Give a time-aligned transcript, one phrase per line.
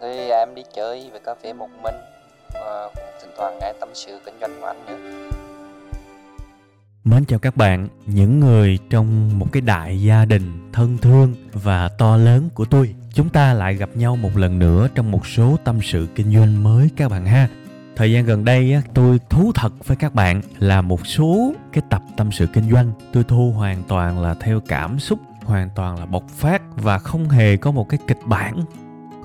[0.00, 1.94] Thì à, em đi chơi về cà phê một mình
[2.54, 5.30] và cũng thỉnh thoảng nghe tâm sự kinh doanh của anh nữa.
[7.04, 11.88] Mến chào các bạn, những người trong một cái đại gia đình thân thương và
[11.88, 12.94] to lớn của tôi.
[13.14, 16.62] Chúng ta lại gặp nhau một lần nữa trong một số tâm sự kinh doanh
[16.62, 17.48] mới các bạn ha.
[17.96, 22.02] Thời gian gần đây tôi thú thật với các bạn là một số cái tập
[22.16, 26.06] tâm sự kinh doanh tôi thu hoàn toàn là theo cảm xúc, hoàn toàn là
[26.06, 28.64] bộc phát và không hề có một cái kịch bản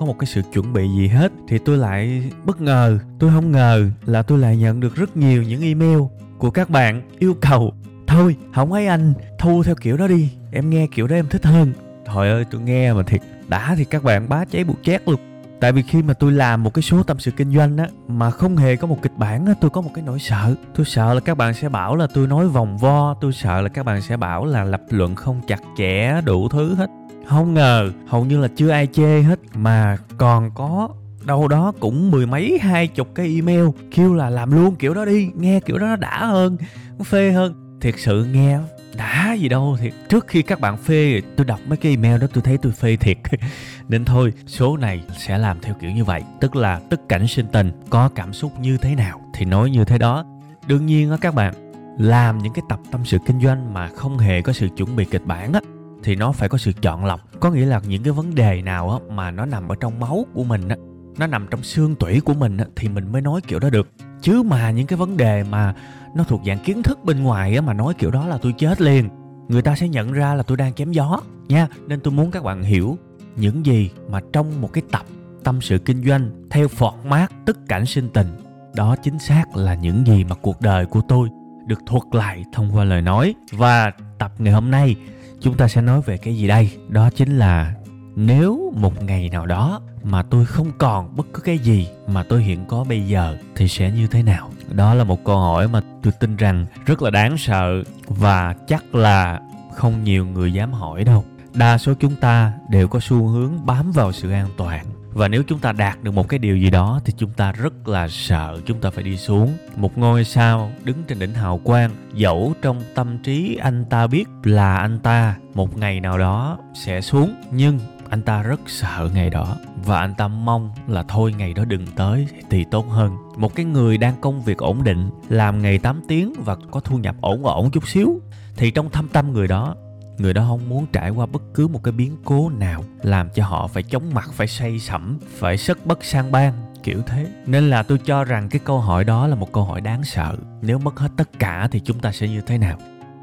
[0.00, 3.52] có một cái sự chuẩn bị gì hết, thì tôi lại bất ngờ, tôi không
[3.52, 5.98] ngờ là tôi lại nhận được rất nhiều những email
[6.38, 7.74] của các bạn yêu cầu.
[8.06, 11.44] Thôi, không ấy anh, thu theo kiểu đó đi, em nghe kiểu đó em thích
[11.44, 11.72] hơn.
[12.06, 15.20] Trời ơi, tôi nghe mà thiệt, đã thì các bạn bá cháy bụi chét luôn.
[15.60, 18.30] Tại vì khi mà tôi làm một cái số tâm sự kinh doanh á, mà
[18.30, 20.54] không hề có một kịch bản á, tôi có một cái nỗi sợ.
[20.76, 23.68] Tôi sợ là các bạn sẽ bảo là tôi nói vòng vo, tôi sợ là
[23.68, 26.90] các bạn sẽ bảo là lập luận không chặt chẽ đủ thứ hết
[27.30, 30.88] không ngờ, hầu như là chưa ai chê hết, mà còn có
[31.24, 35.04] đâu đó cũng mười mấy, hai chục cái email kêu là làm luôn kiểu đó
[35.04, 36.56] đi, nghe kiểu đó nó đã hơn,
[36.98, 37.78] nó phê hơn.
[37.80, 38.58] Thiệt sự nghe
[38.96, 39.92] đã gì đâu, thiệt.
[40.08, 42.96] Trước khi các bạn phê, tôi đọc mấy cái email đó tôi thấy tôi phê
[42.96, 43.18] thiệt.
[43.88, 46.22] Nên thôi, số này sẽ làm theo kiểu như vậy.
[46.40, 49.84] Tức là tất cảnh sinh tình có cảm xúc như thế nào thì nói như
[49.84, 50.24] thế đó.
[50.66, 51.54] Đương nhiên á các bạn,
[51.98, 55.04] làm những cái tập tâm sự kinh doanh mà không hề có sự chuẩn bị
[55.04, 55.60] kịch bản á
[56.02, 57.40] thì nó phải có sự chọn lọc.
[57.40, 60.26] Có nghĩa là những cái vấn đề nào á mà nó nằm ở trong máu
[60.34, 60.76] của mình á,
[61.18, 63.88] nó nằm trong xương tủy của mình á, thì mình mới nói kiểu đó được.
[64.20, 65.74] Chứ mà những cái vấn đề mà
[66.14, 68.80] nó thuộc dạng kiến thức bên ngoài á mà nói kiểu đó là tôi chết
[68.80, 69.08] liền.
[69.48, 71.68] Người ta sẽ nhận ra là tôi đang chém gió, nha.
[71.86, 72.98] Nên tôi muốn các bạn hiểu
[73.36, 75.02] những gì mà trong một cái tập
[75.44, 78.26] tâm sự kinh doanh theo format tức cảnh sinh tình.
[78.74, 81.28] Đó chính xác là những gì mà cuộc đời của tôi
[81.66, 83.34] được thuật lại thông qua lời nói.
[83.52, 84.96] Và tập ngày hôm nay
[85.40, 86.70] chúng ta sẽ nói về cái gì đây?
[86.88, 87.74] Đó chính là
[88.16, 92.42] nếu một ngày nào đó mà tôi không còn bất cứ cái gì mà tôi
[92.42, 94.50] hiện có bây giờ thì sẽ như thế nào?
[94.70, 98.94] Đó là một câu hỏi mà tôi tin rằng rất là đáng sợ và chắc
[98.94, 99.40] là
[99.74, 101.24] không nhiều người dám hỏi đâu.
[101.54, 105.42] Đa số chúng ta đều có xu hướng bám vào sự an toàn và nếu
[105.46, 108.60] chúng ta đạt được một cái điều gì đó thì chúng ta rất là sợ
[108.66, 109.56] chúng ta phải đi xuống.
[109.76, 114.28] Một ngôi sao đứng trên đỉnh hào quang, dẫu trong tâm trí anh ta biết
[114.44, 117.78] là anh ta một ngày nào đó sẽ xuống, nhưng
[118.10, 119.56] anh ta rất sợ ngày đó.
[119.84, 123.16] Và anh ta mong là thôi ngày đó đừng tới thì tốt hơn.
[123.36, 126.98] Một cái người đang công việc ổn định, làm ngày 8 tiếng và có thu
[126.98, 128.20] nhập ổn ổn chút xíu,
[128.56, 129.74] thì trong thâm tâm người đó
[130.20, 133.44] người đó không muốn trải qua bất cứ một cái biến cố nào làm cho
[133.44, 137.26] họ phải chống mặt, phải say sẩm, phải sất bất sang ban, kiểu thế.
[137.46, 140.36] Nên là tôi cho rằng cái câu hỏi đó là một câu hỏi đáng sợ.
[140.62, 142.78] Nếu mất hết tất cả thì chúng ta sẽ như thế nào?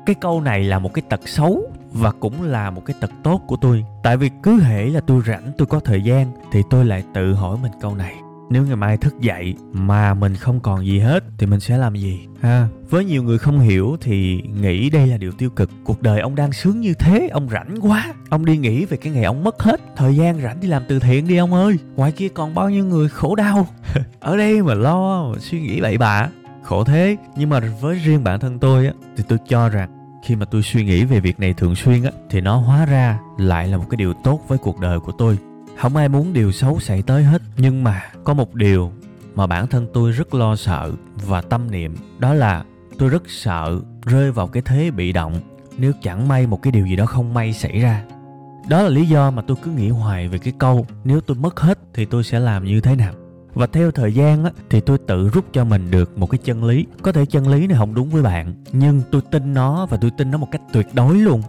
[0.05, 3.41] Cái câu này là một cái tật xấu và cũng là một cái tật tốt
[3.47, 3.85] của tôi.
[4.03, 7.33] Tại vì cứ hễ là tôi rảnh, tôi có thời gian thì tôi lại tự
[7.33, 8.15] hỏi mình câu này
[8.49, 11.95] nếu ngày mai thức dậy mà mình không còn gì hết thì mình sẽ làm
[11.95, 12.19] gì?
[12.41, 15.69] Ha, với nhiều người không hiểu thì nghĩ đây là điều tiêu cực.
[15.83, 18.13] Cuộc đời ông đang sướng như thế, ông rảnh quá.
[18.29, 19.81] Ông đi nghĩ về cái ngày ông mất hết.
[19.95, 21.77] Thời gian rảnh đi làm từ thiện đi ông ơi.
[21.95, 23.67] Ngoài kia còn bao nhiêu người khổ đau?
[24.19, 26.29] Ở đây mà lo mà suy nghĩ bậy bạ.
[26.63, 29.89] Khổ thế, nhưng mà với riêng bản thân tôi á, thì tôi cho rằng
[30.25, 33.19] khi mà tôi suy nghĩ về việc này thường xuyên á, thì nó hóa ra
[33.37, 35.37] lại là một cái điều tốt với cuộc đời của tôi
[35.77, 38.91] không ai muốn điều xấu xảy tới hết nhưng mà có một điều
[39.35, 40.91] mà bản thân tôi rất lo sợ
[41.25, 42.63] và tâm niệm đó là
[42.97, 45.39] tôi rất sợ rơi vào cái thế bị động
[45.77, 48.03] nếu chẳng may một cái điều gì đó không may xảy ra.
[48.69, 51.59] Đó là lý do mà tôi cứ nghĩ hoài về cái câu nếu tôi mất
[51.59, 53.13] hết thì tôi sẽ làm như thế nào?
[53.53, 56.63] Và theo thời gian á, thì tôi tự rút cho mình được một cái chân
[56.63, 56.85] lý.
[57.01, 60.11] Có thể chân lý này không đúng với bạn nhưng tôi tin nó và tôi
[60.17, 61.41] tin nó một cách tuyệt đối luôn.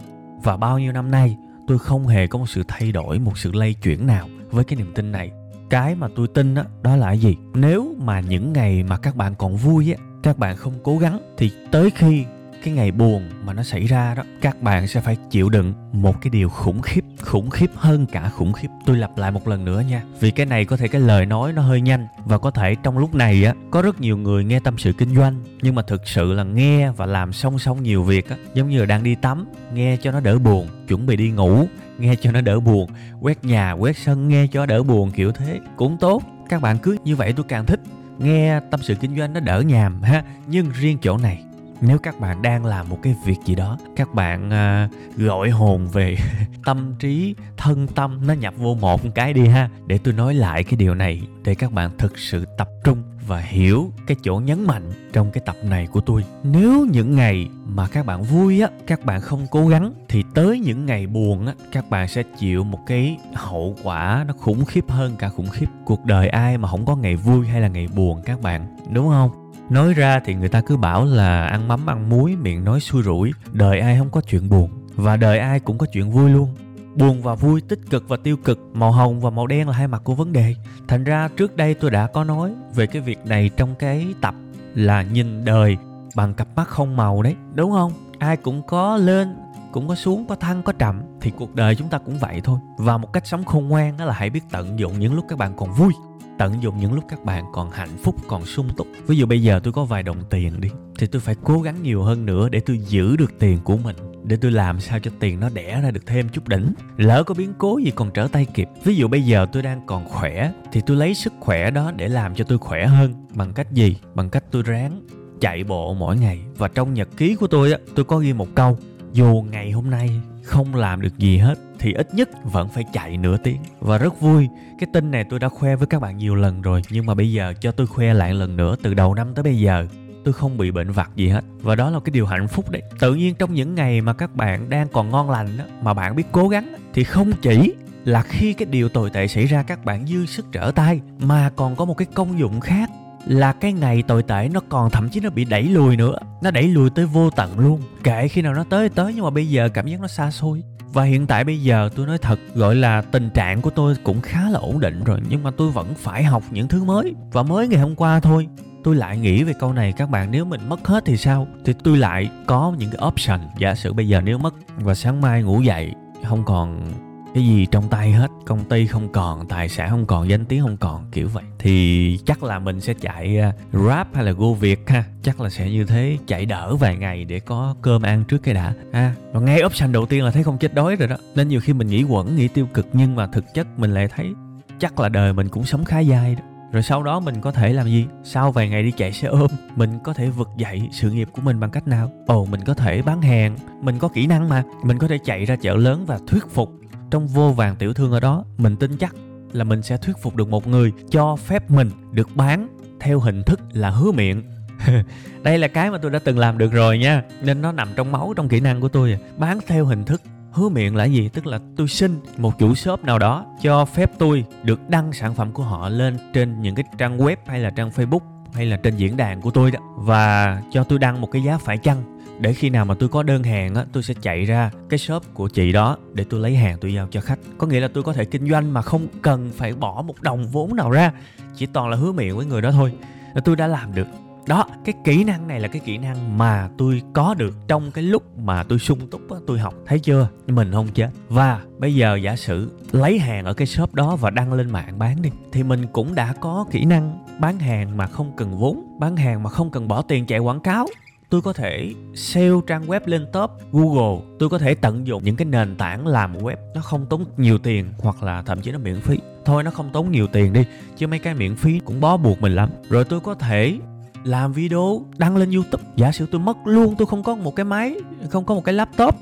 [0.43, 1.37] Và bao nhiêu năm nay
[1.69, 4.77] tôi không hề có một sự thay đổi một sự lay chuyển nào với cái
[4.77, 5.31] niềm tin này.
[5.69, 7.35] Cái mà tôi tin đó, đó là gì?
[7.53, 11.19] Nếu mà những ngày mà các bạn còn vui á các bạn không cố gắng
[11.37, 12.25] thì tới khi
[12.63, 16.21] cái ngày buồn mà nó xảy ra đó, các bạn sẽ phải chịu đựng một
[16.21, 18.67] cái điều khủng khiếp khủng khiếp hơn cả khủng khiếp.
[18.85, 21.53] Tôi lặp lại một lần nữa nha, vì cái này có thể cái lời nói
[21.53, 24.59] nó hơi nhanh, và có thể trong lúc này á, có rất nhiều người nghe
[24.59, 28.03] tâm sự kinh doanh, nhưng mà thực sự là nghe và làm song song nhiều
[28.03, 31.15] việc á, giống như là đang đi tắm, nghe cho nó đỡ buồn, chuẩn bị
[31.15, 31.67] đi ngủ,
[31.97, 32.89] nghe cho nó đỡ buồn,
[33.21, 35.59] quét nhà, quét sân, nghe cho đỡ buồn, kiểu thế.
[35.75, 37.79] Cũng tốt, các bạn cứ như vậy tôi càng thích
[38.19, 40.23] nghe tâm sự kinh doanh nó đỡ nhàm ha.
[40.47, 41.43] Nhưng riêng chỗ này
[41.81, 45.87] nếu các bạn đang làm một cái việc gì đó các bạn à, gọi hồn
[45.87, 46.17] về
[46.65, 49.69] tâm trí thân tâm nó nhập vô một cái đi ha.
[49.87, 53.39] Để tôi nói lại cái điều này để các bạn thực sự tập trung và
[53.39, 56.25] hiểu cái chỗ nhấn mạnh trong cái tập này của tôi.
[56.43, 60.59] Nếu những ngày mà các bạn vui á các bạn không cố gắng thì tới
[60.59, 64.85] những ngày buồn á các bạn sẽ chịu một cái hậu quả nó khủng khiếp
[64.89, 67.87] hơn cả khủng khiếp cuộc đời ai mà không có ngày vui hay là ngày
[67.95, 68.77] buồn các bạn.
[68.93, 69.48] Đúng không?
[69.69, 73.03] Nói ra thì người ta cứ bảo là ăn mắm, ăn muối, miệng nói xui
[73.03, 76.55] rủi, đời ai không có chuyện buồn, và đời ai cũng có chuyện vui luôn.
[76.95, 79.87] Buồn và vui, tích cực và tiêu cực, màu hồng và màu đen là hai
[79.87, 80.55] mặt của vấn đề.
[80.87, 84.35] Thành ra trước đây tôi đã có nói về cái việc này trong cái tập
[84.75, 85.77] là nhìn đời
[86.15, 87.91] bằng cặp mắt không màu đấy, đúng không?
[88.19, 89.35] Ai cũng có lên,
[89.71, 92.59] cũng có xuống, có thăng, có trầm thì cuộc đời chúng ta cũng vậy thôi.
[92.77, 95.37] Và một cách sống khôn ngoan đó là hãy biết tận dụng những lúc các
[95.39, 95.93] bạn còn vui
[96.39, 98.87] tận dụng những lúc các bạn còn hạnh phúc, còn sung túc.
[99.07, 100.69] Ví dụ bây giờ tôi có vài đồng tiền đi,
[100.99, 103.95] thì tôi phải cố gắng nhiều hơn nữa để tôi giữ được tiền của mình,
[104.23, 106.73] để tôi làm sao cho tiền nó đẻ ra được thêm chút đỉnh.
[106.97, 108.67] Lỡ có biến cố gì còn trở tay kịp.
[108.83, 112.07] Ví dụ bây giờ tôi đang còn khỏe, thì tôi lấy sức khỏe đó để
[112.07, 113.13] làm cho tôi khỏe hơn.
[113.35, 113.97] Bằng cách gì?
[114.15, 115.01] Bằng cách tôi ráng
[115.41, 116.39] chạy bộ mỗi ngày.
[116.57, 118.77] Và trong nhật ký của tôi á, tôi có ghi một câu
[119.13, 123.17] dù ngày hôm nay không làm được gì hết thì ít nhất vẫn phải chạy
[123.17, 123.61] nửa tiếng.
[123.79, 124.47] Và rất vui
[124.79, 127.31] cái tin này tôi đã khoe với các bạn nhiều lần rồi nhưng mà bây
[127.31, 129.87] giờ cho tôi khoe lại lần nữa từ đầu năm tới bây giờ
[130.23, 131.43] tôi không bị bệnh vặt gì hết.
[131.61, 132.81] Và đó là cái điều hạnh phúc đấy.
[132.99, 136.15] Tự nhiên trong những ngày mà các bạn đang còn ngon lành đó, mà bạn
[136.15, 137.73] biết cố gắng thì không chỉ
[138.05, 141.51] là khi cái điều tồi tệ xảy ra các bạn dư sức trở tay mà
[141.55, 142.89] còn có một cái công dụng khác
[143.29, 146.15] là cái ngày tồi tệ nó còn, thậm chí nó bị đẩy lùi nữa.
[146.41, 147.81] Nó đẩy lùi tới vô tận luôn.
[148.03, 150.63] Kệ khi nào nó tới tới nhưng mà bây giờ cảm giác nó xa xôi.
[150.93, 154.21] Và hiện tại bây giờ tôi nói thật, gọi là tình trạng của tôi cũng
[154.21, 157.13] khá là ổn định rồi, nhưng mà tôi vẫn phải học những thứ mới.
[157.31, 158.47] Và mới ngày hôm qua thôi,
[158.83, 159.91] tôi lại nghĩ về câu này.
[159.91, 161.47] Các bạn, nếu mình mất hết thì sao?
[161.65, 163.39] Thì tôi lại có những cái option.
[163.57, 165.93] Giả sử bây giờ nếu mất và sáng mai ngủ dậy,
[166.27, 166.91] không còn
[167.39, 170.61] cái gì trong tay hết, công ty không còn, tài sản không còn, danh tiếng
[170.61, 171.43] không còn, kiểu vậy.
[171.59, 175.03] Thì chắc là mình sẽ chạy rap grab hay là go việt ha.
[175.23, 178.53] Chắc là sẽ như thế, chạy đỡ vài ngày để có cơm ăn trước cái
[178.53, 179.15] đã, ha.
[179.33, 181.15] Và ngay option đầu tiên là thấy không chết đói rồi đó.
[181.35, 184.07] Nên nhiều khi mình nghĩ quẩn, nghĩ tiêu cực, nhưng mà thực chất mình lại
[184.07, 184.33] thấy
[184.79, 186.41] chắc là đời mình cũng sống khá dai đó.
[186.71, 188.05] Rồi sau đó mình có thể làm gì?
[188.23, 191.41] Sau vài ngày đi chạy xe ôm, mình có thể vực dậy sự nghiệp của
[191.41, 192.11] mình bằng cách nào?
[192.27, 194.63] Ồ, mình có thể bán hàng, mình có kỹ năng mà.
[194.83, 196.71] Mình có thể chạy ra chợ lớn và thuyết phục
[197.11, 199.15] trong vô vàng tiểu thương ở đó, mình tin chắc
[199.51, 202.67] là mình sẽ thuyết phục được một người cho phép mình được bán
[202.99, 204.43] theo hình thức là hứa miệng.
[205.43, 208.11] Đây là cái mà tôi đã từng làm được rồi nha, nên nó nằm trong
[208.11, 209.19] máu, trong kỹ năng của tôi à.
[209.37, 210.21] bán theo hình thức
[210.51, 211.29] hứa miệng là gì?
[211.29, 215.35] Tức là tôi xin một chủ shop nào đó cho phép tôi được đăng sản
[215.35, 218.19] phẩm của họ lên trên những cái trang web hay là trang facebook
[218.53, 221.57] hay là trên diễn đàn của tôi đó, và cho tôi đăng một cái giá
[221.57, 224.71] phải chăng để khi nào mà tôi có đơn hàng á tôi sẽ chạy ra
[224.89, 227.39] cái shop của chị đó để tôi lấy hàng tôi giao cho khách.
[227.57, 230.47] Có nghĩa là tôi có thể kinh doanh mà không cần phải bỏ một đồng
[230.47, 231.11] vốn nào ra
[231.55, 232.93] chỉ toàn là hứa miệng với người đó thôi.
[233.33, 234.07] Là tôi đã làm được.
[234.47, 238.03] Đó cái kỹ năng này là cái kỹ năng mà tôi có được trong cái
[238.03, 240.29] lúc mà tôi sung túc á, tôi học thấy chưa?
[240.47, 241.09] Mình không chết.
[241.29, 244.99] Và bây giờ giả sử lấy hàng ở cái shop đó và đăng lên mạng
[244.99, 248.97] bán đi thì mình cũng đã có kỹ năng bán hàng mà không cần vốn
[248.99, 250.87] bán hàng mà không cần bỏ tiền chạy quảng cáo
[251.29, 254.25] tôi có thể SEO trang web lên top Google.
[254.39, 257.57] Tôi có thể tận dụng những cái nền tảng làm web nó không tốn nhiều
[257.57, 259.17] tiền hoặc là thậm chí nó miễn phí.
[259.45, 260.63] Thôi, nó không tốn nhiều tiền đi,
[260.97, 262.69] chứ mấy cái miễn phí cũng bó buộc mình lắm.
[262.89, 263.79] Rồi tôi có thể
[264.23, 265.83] làm video đăng lên youtube.
[265.95, 267.95] Giả sử tôi mất luôn, tôi không có một cái máy,
[268.29, 269.15] không có một cái laptop,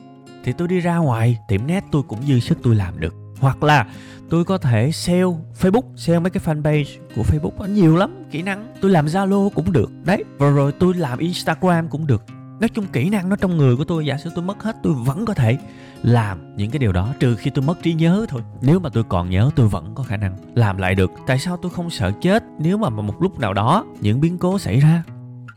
[0.44, 3.63] thì tôi đi ra ngoài, tiệm net tôi cũng dư sức tôi làm được hoặc
[3.63, 3.88] là
[4.29, 5.29] tôi có thể sell
[5.62, 9.50] facebook sell mấy cái fanpage của facebook có nhiều lắm, kỹ năng tôi làm zalo
[9.50, 9.91] cũng được.
[10.06, 12.24] Đấy và rồi tôi làm instagram cũng được.
[12.60, 14.94] Nói chung kỹ năng nó trong người của tôi, giả sử tôi mất hết, tôi
[14.94, 15.58] vẫn có thể
[16.03, 18.41] làm những cái điều đó, trừ khi tôi mất trí nhớ thôi.
[18.62, 21.12] Nếu mà tôi còn nhớ, tôi vẫn có khả năng làm lại được.
[21.27, 24.60] Tại sao tôi không sợ chết nếu mà một lúc nào đó những biến cố
[24.60, 25.03] xảy ra?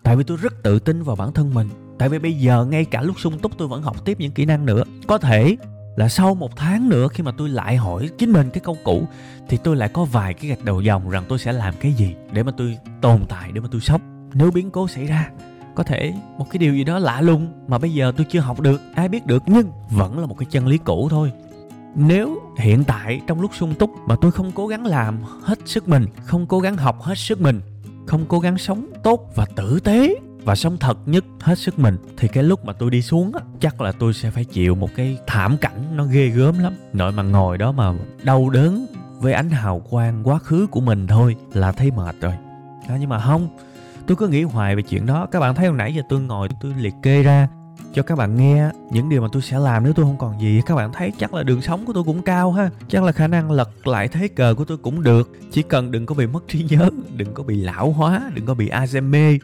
[0.02, 1.68] Tại vì tôi rất tự tin vào bản thân mình.
[1.98, 4.44] Tại vì bây giờ ngay cả lúc sung túc tôi vẫn học tiếp những kỹ
[4.44, 4.82] năng nữa.
[5.06, 5.56] Có thể
[6.00, 9.08] là sau một tháng nữa khi mà tôi lại hỏi chính mình cái câu cũ,
[9.48, 12.14] thì tôi lại có vài cái gạch đầu dòng rằng tôi sẽ làm cái gì
[12.32, 14.30] để mà tôi tồn tại, để mà tôi sống.
[14.34, 15.30] Nếu biến cố xảy ra,
[15.74, 18.60] có thể một cái điều gì đó lạ lùng mà bây giờ tôi chưa học
[18.60, 21.32] được, ai biết được, nhưng vẫn là một cái chân lý cũ thôi.
[21.94, 25.88] Nếu hiện tại trong lúc sung túc mà tôi không cố gắng làm hết sức
[25.88, 27.60] mình, không cố gắng học hết sức mình,
[28.06, 31.96] không cố gắng sống tốt và tử tế và sống thật nhất hết sức mình.
[32.16, 34.90] Thì cái lúc mà tôi đi xuống á chắc là tôi sẽ phải chịu một
[34.96, 36.72] cái thảm cảnh nó ghê gớm lắm.
[36.92, 37.92] Nội mà ngồi đó mà
[38.22, 38.86] đau đớn
[39.18, 42.34] với ánh hào quang quá khứ của mình thôi là thấy mệt rồi.
[42.88, 43.48] À, nhưng mà không
[44.06, 45.26] tôi cứ nghĩ hoài về chuyện đó.
[45.30, 47.48] Các bạn thấy hồi nãy giờ tôi ngồi tôi liệt kê ra
[47.94, 50.60] cho các bạn nghe những điều mà tôi sẽ làm nếu tôi không còn gì.
[50.66, 52.70] Các bạn thấy chắc là đường sống của tôi cũng cao ha.
[52.88, 55.32] Chắc là khả năng lật lại thế cờ của tôi cũng được.
[55.50, 58.54] Chỉ cần đừng có bị mất trí nhớ đừng có bị lão hóa đừng có
[58.54, 59.38] bị Alzheimer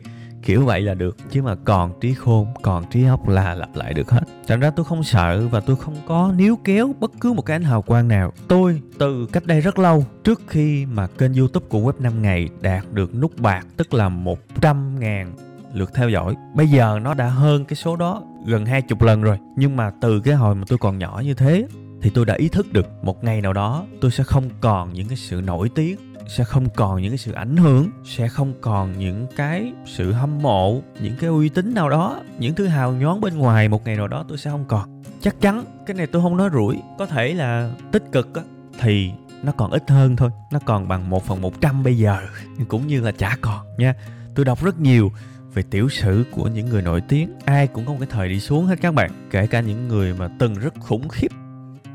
[0.46, 3.94] kiểu vậy là được, chứ mà còn trí khôn, còn trí óc là lặp lại
[3.94, 4.20] được hết.
[4.48, 7.54] Thành ra tôi không sợ và tôi không có níu kéo bất cứ một cái
[7.54, 8.32] ánh hào quang nào.
[8.48, 12.48] Tôi từ cách đây rất lâu, trước khi mà kênh youtube của web 5 ngày
[12.60, 15.32] đạt được nút bạc, tức là 100 ngàn
[15.72, 19.22] lượt theo dõi, bây giờ nó đã hơn cái số đó gần hai chục lần
[19.22, 19.38] rồi.
[19.56, 21.66] Nhưng mà từ cái hồi mà tôi còn nhỏ như thế
[22.02, 25.08] thì tôi đã ý thức được một ngày nào đó tôi sẽ không còn những
[25.08, 25.96] cái sự nổi tiếng,
[26.28, 30.38] sẽ không còn những cái sự ảnh hưởng, sẽ không còn những cái sự hâm
[30.42, 33.96] mộ, những cái uy tín nào đó, những thứ hào nhoáng bên ngoài một ngày
[33.96, 35.02] nào đó tôi sẽ không còn.
[35.20, 38.42] Chắc chắn cái này tôi không nói rủi, có thể là tích cực á,
[38.80, 39.10] thì
[39.42, 42.18] nó còn ít hơn thôi, nó còn bằng một phần một trăm bây giờ,
[42.68, 43.94] cũng như là chả còn nha.
[44.34, 45.12] Tôi đọc rất nhiều
[45.54, 48.40] về tiểu sử của những người nổi tiếng, ai cũng có một cái thời đi
[48.40, 51.28] xuống hết các bạn, kể cả những người mà từng rất khủng khiếp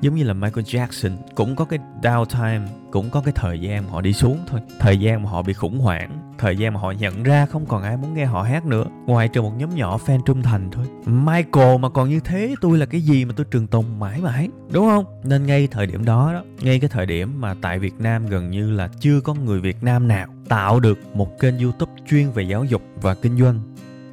[0.02, 4.02] giống như là Michael Jackson, cũng có cái downtime, cũng có cái thời gian họ
[4.02, 4.62] đi xuống thôi.
[4.80, 7.84] Thời gian mà họ bị khủng hoảng, thời gian mà họ nhận ra không còn
[7.84, 8.86] ai muốn nghe họ hát nữa.
[9.06, 10.86] Ngoài trừ một nhóm nhỏ fan trung thành thôi.
[11.06, 14.50] Michael mà còn như thế, tôi là cái gì mà tôi trường tồn mãi mãi,
[14.72, 15.06] đúng không?
[15.24, 18.50] Nên ngay thời điểm đó đó, ngay cái thời điểm mà tại Việt Nam gần
[18.50, 22.44] như là chưa có người Việt Nam nào tạo được một kênh YouTube chuyên về
[22.44, 23.60] giáo dục và kinh doanh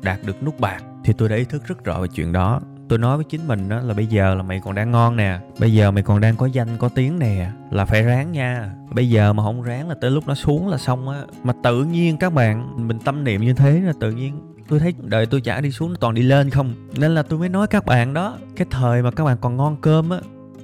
[0.02, 2.98] đạt được nút bạc, thì tôi đã ý thức rất rõ về chuyện đó tôi
[2.98, 5.72] nói với chính mình đó là bây giờ là mày còn đang ngon nè, bây
[5.72, 8.70] giờ mày còn đang có danh, có tiếng nè, là phải ráng nha.
[8.90, 11.22] Bây giờ mà không ráng là tới lúc nó xuống là xong á.
[11.42, 14.94] Mà tự nhiên các bạn, mình tâm niệm như thế là tự nhiên tôi thấy
[15.02, 16.74] đời tôi chả đi xuống toàn đi lên không.
[16.96, 19.76] Nên là tôi mới nói các bạn đó, cái thời mà các bạn còn ngon
[19.80, 20.18] cơm á,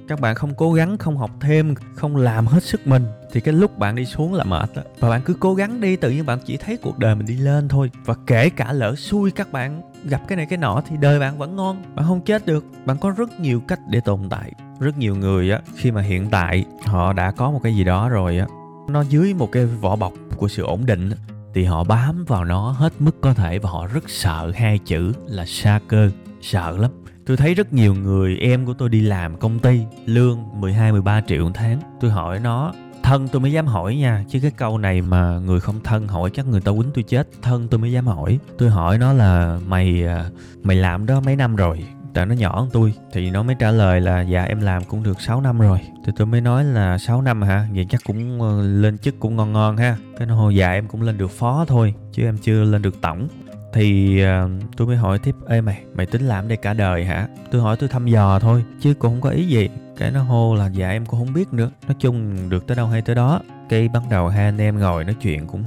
[0.07, 3.03] các bạn không cố gắng, không học thêm, không làm hết sức mình
[3.35, 4.81] thì cái lúc bạn đi xuống là mệt đó.
[4.99, 7.37] và bạn cứ cố gắng đi, tự nhiên bạn chỉ thấy cuộc đời mình đi
[7.37, 7.91] lên thôi.
[8.05, 11.37] Và kể cả lỡ xui các bạn, gặp cái này cái nọ thì đời bạn
[11.37, 11.83] vẫn ngon.
[11.95, 12.65] Bạn không chết được.
[12.85, 14.51] Bạn có rất nhiều cách để tồn tại.
[14.79, 18.09] Rất nhiều người á, khi mà hiện tại, họ đã có một cái gì đó
[18.09, 18.47] rồi á,
[18.89, 21.11] nó dưới một cái vỏ bọc của sự ổn định
[21.53, 23.59] thì họ bám vào nó hết mức có thể.
[23.59, 26.09] Và họ rất sợ hai chữ là sa cơ.
[26.41, 26.91] Sợ lắm.
[27.25, 31.21] Tôi thấy rất nhiều người, em của tôi đi làm công ty, lương 12 13
[31.21, 31.79] triệu một tháng.
[32.01, 32.73] Tôi hỏi nó
[33.05, 36.29] thân tôi mới dám hỏi nha, chứ cái câu này mà người không thân hỏi
[36.33, 37.27] chắc người ta quýnh tôi chết.
[37.41, 38.39] Thân tôi mới dám hỏi.
[38.57, 40.25] Tôi hỏi nó là, mày à,
[40.63, 41.85] mày làm đó mấy năm rồi?
[42.13, 45.03] Tại nó nhỏ hơn tôi, thì nó mới trả lời là dạ em làm cũng
[45.03, 45.79] được 6 năm rồi.
[46.05, 47.67] Thì tôi mới nói là 6 năm hả?
[47.73, 49.97] Vậy chắc cũng ờ, lên chức cũng ngon ngon ha.
[50.17, 53.01] Cái nó hồi dạ em cũng lên được phó thôi, chứ em chưa lên được
[53.01, 53.27] tổng
[53.75, 57.27] thì uh, tôi mới hỏi tiếp ê mày mày tính làm đây cả đời hả?
[57.51, 59.69] Tôi hỏi tôi thăm dò thôi chứ cũng không có ý gì.
[59.97, 61.71] Cái nó hô là dạ em cũng không biết nữa.
[61.87, 63.41] Nói chung được tới đâu hay tới đó.
[63.69, 65.63] Cái bắt đầu hai anh em ngồi nói chuyện cũng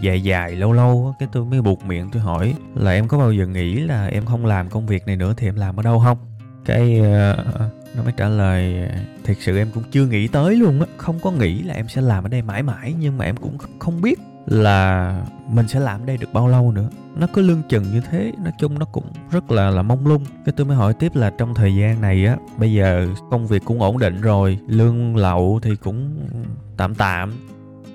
[0.00, 3.32] dài dài lâu lâu cái tôi mới buộc miệng tôi hỏi là em có bao
[3.32, 6.00] giờ nghĩ là em không làm công việc này nữa thì em làm ở đâu
[6.04, 6.18] không?
[6.64, 7.36] Cái uh,
[7.96, 8.88] nó mới trả lời
[9.24, 10.86] thiệt sự em cũng chưa nghĩ tới luôn á.
[10.96, 13.56] Không có nghĩ là em sẽ làm ở đây mãi mãi nhưng mà em cũng
[13.78, 15.16] không biết là
[15.48, 16.88] mình sẽ làm đây được bao lâu nữa.
[17.16, 20.24] Nó cứ lương chừng như thế, nói chung nó cũng rất là là mông lung.
[20.44, 23.64] Cái tôi mới hỏi tiếp là trong thời gian này á, bây giờ công việc
[23.64, 26.16] cũng ổn định rồi, lương lậu thì cũng
[26.76, 27.32] tạm tạm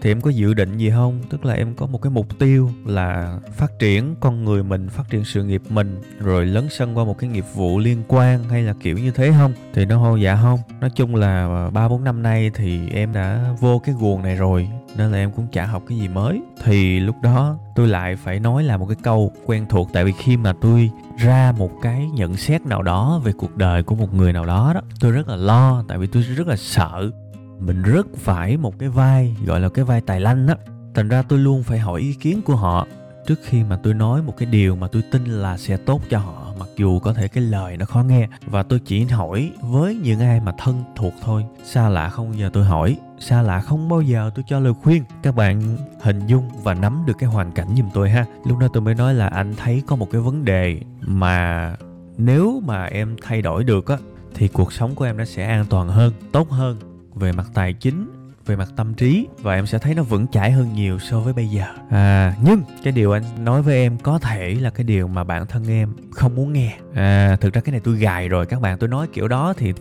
[0.08, 1.20] thì em có dự định gì không?
[1.30, 5.10] Tức là em có một cái mục tiêu là phát triển con người mình, phát
[5.10, 8.64] triển sự nghiệp mình, rồi lấn sân qua một cái nghiệp vụ liên quan hay
[8.64, 9.54] là kiểu như thế không?
[9.74, 10.60] Thì nó hô dạ không?
[10.82, 14.36] Nói chung là à, ba bốn năm nay thì em đã vô cái guồng này
[14.36, 16.42] rồi, nên là em cũng chả học cái gì mới.
[16.64, 20.12] Thì lúc đó tôi lại phải nói là một cái câu quen thuộc, tại vì
[20.12, 24.14] khi mà tôi ra một cái nhận xét nào đó về cuộc đời của một
[24.14, 27.12] người nào đó đó, tôi rất là lo, tại vì tôi rất là sợ
[27.60, 30.56] mình rất phải một cái vai, gọi là cái vai tài lanh á.
[30.96, 32.88] Thành ra tôi luôn phải hỏi ý kiến của họ.
[33.28, 36.20] Trước khi mà tôi nói một cái điều mà tôi tin là sẽ tốt cho
[36.20, 39.96] họ, mặc dù có thể cái lời nó khó nghe, và tôi chỉ hỏi với
[39.96, 41.46] những ai mà thân thuộc thôi.
[41.64, 44.74] Xa lạ không bao giờ tôi hỏi, xa lạ không bao giờ tôi cho lời
[44.84, 45.04] khuyên.
[45.24, 48.26] Các bạn hình dung và nắm được cái hoàn cảnh giùm tôi ha.
[48.46, 51.76] Lúc đó tôi mới nói là anh thấy có một cái vấn đề mà
[52.18, 53.98] nếu mà em thay đổi được á,
[54.36, 56.80] thì cuộc sống của em nó sẽ an toàn hơn, tốt hơn
[57.18, 58.12] về mặt tài chính,
[58.46, 61.34] về mặt tâm trí, và em sẽ thấy nó vững chãi hơn nhiều so với
[61.34, 61.66] bây giờ.
[61.90, 65.46] À nhưng cái điều anh nói với em có thể là cái điều mà bản
[65.48, 66.78] thân em không muốn nghe.
[66.94, 68.78] À thực ra cái này tôi gài rồi, các bạn.
[68.78, 69.74] Tôi nói kiểu đó thì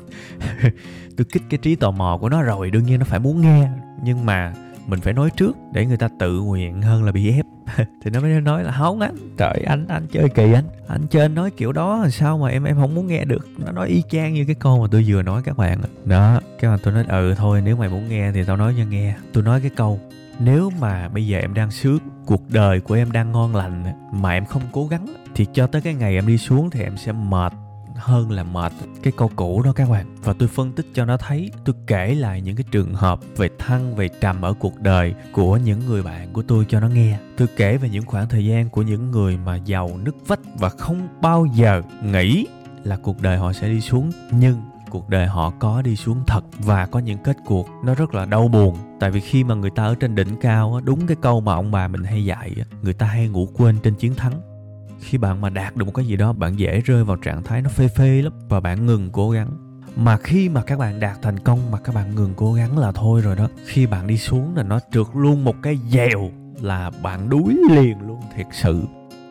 [1.17, 3.69] tôi kích cái trí tò mò của nó rồi, đương nhiên nó phải muốn nghe.
[4.03, 4.55] Nhưng mà
[4.87, 7.47] mình phải nói trước để người ta tự nguyện hơn là bị ép.
[8.03, 10.65] Thì nó mới nói là, không anh, trời, anh anh chơi kỳ anh.
[10.89, 13.49] Anh chơi anh nói kiểu đó, sao mà em em không muốn nghe được?
[13.59, 16.71] Nó nói y chang như cái câu mà tôi vừa nói các bạn đó, cái
[16.71, 19.15] mà tôi nói ừ thôi, nếu mày muốn nghe thì tao nói cho nghe.
[19.33, 20.01] Tôi nói cái câu,
[20.39, 24.31] nếu mà bây giờ em đang sướng, cuộc đời của em đang ngon lành mà
[24.31, 27.13] em không cố gắng, thì cho tới cái ngày em đi xuống thì em sẽ
[27.13, 27.53] mệt
[27.97, 28.73] hơn là mệt.
[29.03, 30.07] Cái câu cũ đó các bạn.
[30.25, 31.51] Và tôi phân tích cho nó thấy.
[31.65, 35.57] Tôi kể lại những cái trường hợp về thăng, về trầm ở cuộc đời của
[35.57, 37.19] những người bạn của tôi cho nó nghe.
[37.37, 40.69] Tôi kể về những khoảng thời gian của những người mà giàu nứt vách và
[40.69, 42.47] không bao giờ nghĩ
[42.85, 44.13] là cuộc đời họ sẽ đi xuống.
[44.31, 44.57] Nhưng
[44.91, 47.69] cuộc đời họ có đi xuống thật và có những kết cuộc.
[47.85, 48.77] Nó rất là đau buồn.
[49.01, 51.71] Tại vì khi mà người ta ở trên đỉnh cao đúng cái câu mà ông
[51.71, 54.56] bà mình hay dạy người ta hay ngủ quên trên chiến thắng
[55.01, 57.63] khi bạn mà đạt được một cái gì đó, bạn dễ rơi vào trạng thái
[57.63, 59.51] nó phê phê lắm và bạn ngừng cố gắng.
[59.97, 62.93] Mà khi mà các bạn đạt thành công mà các bạn ngừng cố gắng là
[62.93, 63.49] thôi rồi đó.
[63.67, 68.01] Khi bạn đi xuống là nó trượt luôn một cái dèo là bạn đuối liền
[68.07, 68.83] luôn, thiệt sự.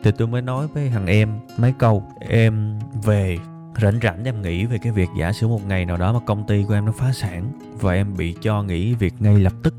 [0.02, 3.38] Thì tôi mới nói với thằng em mấy câu, em về,
[3.82, 6.46] rảnh rảnh em nghĩ về cái việc giả sử một ngày nào đó mà công
[6.46, 9.74] ty của em nó phá sản và em bị cho nghỉ việc ngay lập tức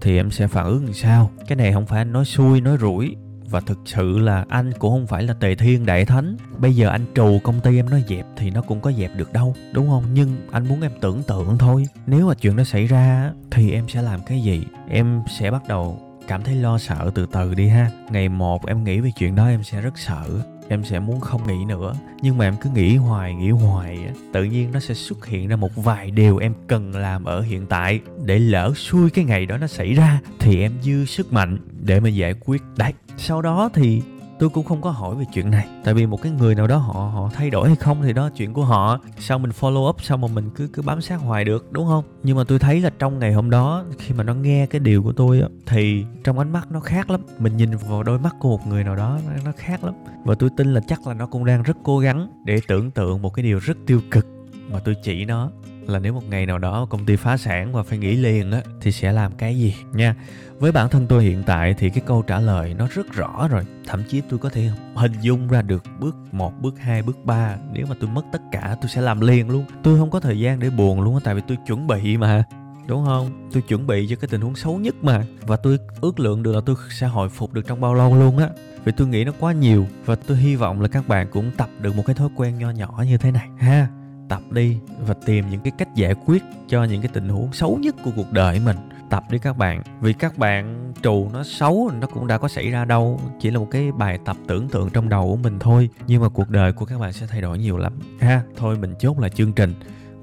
[0.00, 1.30] thì em sẽ phản ứng làm sao?
[1.48, 3.16] Cái này không phải anh nói xui, nói rủi
[3.50, 6.36] và thực sự là anh cũng không phải là tề thiên đại thánh.
[6.58, 9.32] Bây giờ anh trù công ty em nó dẹp thì nó cũng có dẹp được
[9.32, 10.04] đâu, đúng không?
[10.12, 11.84] Nhưng anh muốn em tưởng tượng thôi.
[12.06, 14.64] Nếu mà chuyện đó xảy ra thì em sẽ làm cái gì?
[14.88, 17.90] Em sẽ bắt đầu cảm thấy lo sợ từ từ đi ha.
[18.10, 20.24] Ngày một em nghĩ về chuyện đó em sẽ rất sợ.
[20.68, 21.94] Em sẽ muốn không nghĩ nữa.
[22.22, 23.98] Nhưng mà em cứ nghĩ hoài nghĩ hoài
[24.32, 27.66] tự nhiên nó sẽ xuất hiện ra một vài điều em cần làm ở hiện
[27.66, 28.00] tại.
[28.24, 32.00] Để lỡ xui cái ngày đó nó xảy ra, thì em dư sức mạnh để
[32.00, 32.62] mà giải quyết.
[32.76, 34.02] Đấy sau đó thì
[34.38, 35.68] tôi cũng không có hỏi về chuyện này.
[35.84, 38.30] Tại vì một cái người nào đó họ họ thay đổi hay không thì đó
[38.36, 39.00] chuyện của họ.
[39.18, 42.04] Sao mình follow up, sao mà mình cứ cứ bám sát hoài được, đúng không?
[42.22, 45.02] Nhưng mà tôi thấy là trong ngày hôm đó, khi mà nó nghe cái điều
[45.02, 47.20] của tôi á, thì trong ánh mắt nó khác lắm.
[47.38, 49.94] Mình nhìn vào đôi mắt của một người nào đó nó khác lắm.
[50.24, 53.22] Và tôi tin là chắc là nó cũng đang rất cố gắng để tưởng tượng
[53.22, 54.26] một cái điều rất tiêu cực
[54.70, 55.50] mà tôi chỉ nó
[55.88, 58.60] là nếu một ngày nào đó công ty phá sản và phải nghỉ liền á
[58.80, 60.14] thì sẽ làm cái gì nha?
[60.58, 63.62] Với bản thân tôi hiện tại thì cái câu trả lời nó rất rõ rồi.
[63.86, 67.56] Thậm chí tôi có thể hình dung ra được bước 1, bước 2, bước 3
[67.72, 69.64] nếu mà tôi mất tất cả tôi sẽ làm liền luôn.
[69.82, 72.44] Tôi không có thời gian để buồn luôn tại vì tôi chuẩn bị mà.
[72.86, 73.48] Đúng không?
[73.52, 75.24] Tôi chuẩn bị cho cái tình huống xấu nhất mà.
[75.40, 78.38] Và tôi ước lượng được là tôi sẽ hồi phục được trong bao lâu luôn
[78.38, 78.48] á.
[78.84, 81.68] Vì tôi nghĩ nó quá nhiều và tôi hy vọng là các bạn cũng tập
[81.80, 83.88] được một cái thói quen nho nhỏ như thế này ha
[84.28, 87.76] tập đi và tìm những cái cách giải quyết cho những cái tình huống xấu
[87.76, 88.76] nhất của cuộc đời mình.
[89.10, 89.82] Tập đi các bạn.
[90.00, 93.20] Vì các bạn trù nó xấu, nó cũng đã có xảy ra đâu.
[93.40, 95.90] Chỉ là một cái bài tập tưởng tượng trong đầu của mình thôi.
[96.06, 97.92] Nhưng mà cuộc đời của các bạn sẽ thay đổi nhiều lắm.
[98.20, 99.74] Ha, thôi mình chốt là chương trình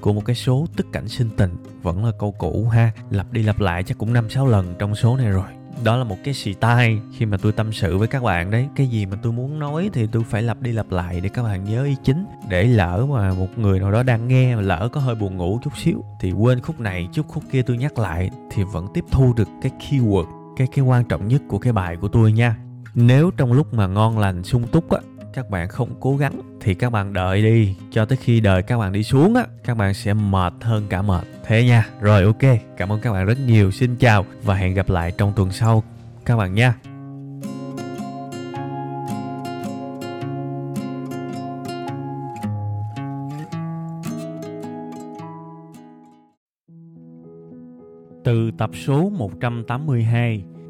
[0.02, 2.92] của một cái số tức cảnh sinh tình vẫn là câu cũ ha.
[3.10, 6.04] Lặp đi lặp lại chắc cũng năm sáu lần trong số này rồi đó là
[6.04, 8.68] một cái xì tai khi mà tôi tâm sự với các bạn đấy.
[8.76, 11.44] Cái gì mà tôi muốn nói thì tôi phải lặp đi lặp lại để các
[11.44, 12.26] bạn nhớ ý chính.
[12.50, 15.60] Để lỡ mà một người nào đó đang nghe mà lỡ có hơi buồn ngủ
[15.64, 19.06] chút xíu thì quên khúc này, chút khúc kia tôi nhắc lại thì vẫn tiếp
[19.12, 20.26] thu được cái keyword,
[20.58, 22.58] cái cái quan trọng nhất của cái bài của tôi nha.
[22.96, 25.00] Nếu trong lúc mà ngon lành sung túc á
[25.34, 28.78] các bạn không cố gắng thì các bạn đợi đi cho tới khi đời các
[28.78, 31.24] bạn đi xuống á các bạn sẽ mệt hơn cả mệt.
[31.46, 31.88] Thế nha.
[32.02, 32.58] Rồi ok.
[32.78, 33.72] Cảm ơn các bạn rất nhiều.
[33.72, 35.84] Xin chào và hẹn gặp lại trong tuần sau.
[36.26, 36.74] Các bạn nha.
[48.24, 50.44] Từ tập số 182,